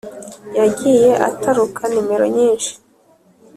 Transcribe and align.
yagiye 0.59 1.09
ataruka 1.27 1.81
nimero 1.91 2.25
nyinshi 2.35 2.71